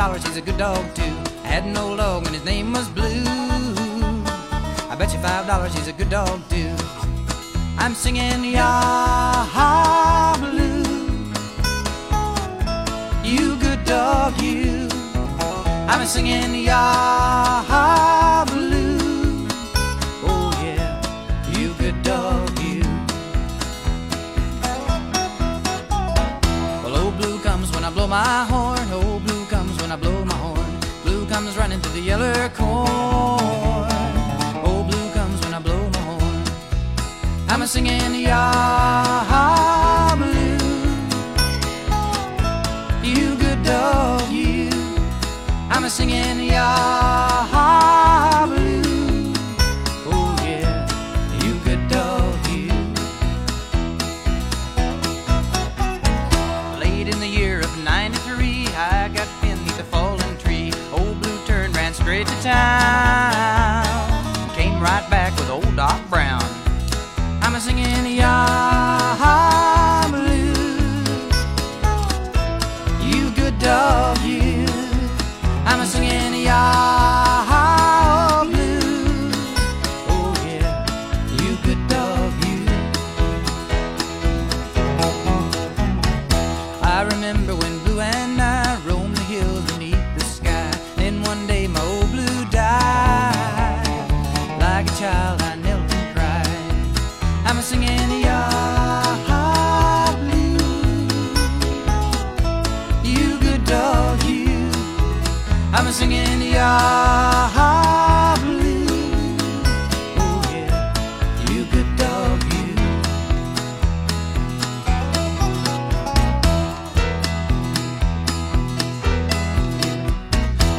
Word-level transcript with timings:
dollars, 0.00 0.26
he's 0.26 0.36
a 0.38 0.40
good 0.40 0.56
dog 0.56 0.82
too. 0.94 1.14
I 1.44 1.48
had 1.48 1.64
an 1.64 1.76
old 1.76 1.98
dog 1.98 2.26
and 2.26 2.34
his 2.34 2.44
name 2.44 2.72
was 2.72 2.88
Blue. 2.88 3.24
I 4.90 4.96
bet 4.98 5.12
you 5.12 5.20
five 5.20 5.46
dollars, 5.46 5.74
he's 5.74 5.88
a 5.88 5.92
good 5.92 6.10
dog 6.10 6.40
too. 6.48 6.74
I'm 7.78 7.94
singing 7.94 8.44
Yah 8.44 10.36
Blue. 10.38 10.82
You 13.22 13.56
good 13.56 13.84
dog, 13.84 14.40
you. 14.40 14.88
I'm 15.86 16.06
singing 16.06 16.54
Yah 16.64 17.39
my 28.10 28.44
horn. 28.50 28.92
Old 28.92 29.24
blue 29.24 29.46
comes 29.46 29.80
when 29.80 29.92
I 29.92 29.96
blow 29.96 30.24
my 30.24 30.34
horn. 30.34 30.72
Blue 31.04 31.24
comes 31.26 31.56
running 31.56 31.80
through 31.80 31.92
the 31.92 32.00
yellow 32.00 32.48
corn. 32.48 33.86
Old 34.66 34.88
blue 34.90 35.08
comes 35.12 35.38
when 35.42 35.54
I 35.54 35.60
blow 35.60 35.82
my 35.96 36.02
horn. 36.10 36.42
I'm 37.48 37.62
a 37.62 37.68
singing 37.68 38.14
Yah 38.28 40.16
Blue. 40.16 40.58
You 43.12 43.36
good 43.36 43.62
dog, 43.62 44.28
you. 44.32 44.70
I'm 45.70 45.84
a 45.84 45.90
singing 45.90 46.40
Yah 46.52 46.89
straight 62.10 62.26
to 62.26 62.42
town. 62.42 63.84
Came 64.56 64.82
right 64.82 65.06
back 65.08 65.32
with 65.38 65.48
old 65.48 65.76
Doc 65.76 66.00
Brown. 66.10 66.42
I'm 67.40 67.54
a 67.54 67.60
singing 67.60 68.04
Yah 68.16 70.08
Blue. 70.10 71.04
You 73.10 73.30
good 73.30 73.56
dog, 73.60 74.18
you. 74.22 74.66
I'm 75.64 75.78
a 75.82 75.86
singing 75.86 76.34
Yah 76.46 78.42
Blue. 78.42 79.30
Oh 80.08 80.34
yeah, 80.48 80.84
you 81.40 81.56
good 81.62 81.82
dog, 81.86 82.32
you. 82.44 82.66
I 86.82 87.06
remember 87.12 87.54
when 87.54 87.78
Blue 87.84 88.00
and 88.00 88.42
I 88.42 88.49
I'm 105.80 105.90
singing 105.92 106.42
Yah 106.42 108.36
Blue. 108.36 108.86
Oh 110.18 110.42
yeah, 110.52 110.92
you 111.50 111.64
good 111.64 111.96
dog, 111.96 112.42
you. 112.52 112.74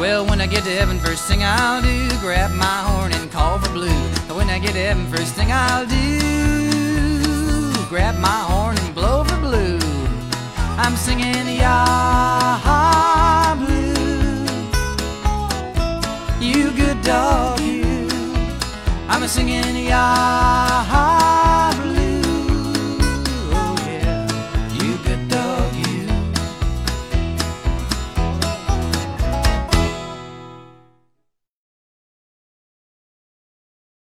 Well, 0.00 0.24
when 0.26 0.40
I 0.40 0.46
get 0.46 0.64
to 0.64 0.70
heaven, 0.70 0.98
first 0.98 1.28
thing 1.28 1.42
I'll 1.44 1.82
do, 1.82 2.08
grab 2.20 2.50
my 2.52 2.64
horn 2.64 3.12
and 3.12 3.30
call 3.30 3.58
for 3.58 3.70
blue. 3.72 4.00
When 4.34 4.48
I 4.48 4.58
get 4.58 4.72
to 4.72 4.80
heaven, 4.80 5.06
first 5.08 5.34
thing 5.34 5.52
I'll 5.52 5.86
do, 5.86 6.18
grab 7.90 8.18
my 8.18 8.28
horn 8.28 8.78
singing 19.26 19.76
Yah 19.76 21.25